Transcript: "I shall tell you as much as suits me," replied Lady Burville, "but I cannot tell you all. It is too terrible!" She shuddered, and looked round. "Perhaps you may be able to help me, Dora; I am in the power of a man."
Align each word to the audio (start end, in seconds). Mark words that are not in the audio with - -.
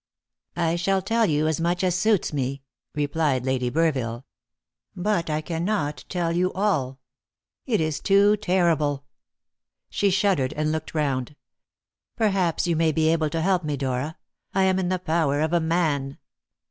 "I 0.55 0.77
shall 0.77 1.03
tell 1.03 1.27
you 1.27 1.45
as 1.47 1.61
much 1.61 1.83
as 1.83 1.93
suits 1.93 2.33
me," 2.33 2.63
replied 2.95 3.45
Lady 3.45 3.69
Burville, 3.69 4.23
"but 4.95 5.29
I 5.29 5.41
cannot 5.41 6.05
tell 6.09 6.31
you 6.31 6.51
all. 6.53 6.97
It 7.67 7.79
is 7.79 7.99
too 7.99 8.35
terrible!" 8.35 9.05
She 9.91 10.09
shuddered, 10.09 10.53
and 10.53 10.71
looked 10.71 10.95
round. 10.95 11.35
"Perhaps 12.15 12.65
you 12.65 12.75
may 12.75 12.91
be 12.91 13.09
able 13.09 13.29
to 13.29 13.41
help 13.41 13.63
me, 13.63 13.77
Dora; 13.77 14.17
I 14.55 14.63
am 14.63 14.79
in 14.79 14.89
the 14.89 14.97
power 14.97 15.39
of 15.39 15.53
a 15.53 15.59
man." 15.59 16.17